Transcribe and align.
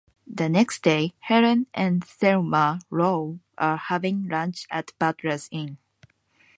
The 0.25 0.49
next 0.49 0.81
day, 0.81 1.13
Helen 1.19 1.67
and 1.75 2.03
Thelma 2.03 2.79
Lou 2.89 3.39
are 3.59 3.77
having 3.77 4.27
lunch 4.27 4.65
at 4.71 4.97
Butler's 4.97 5.47
Inn. 5.51 5.77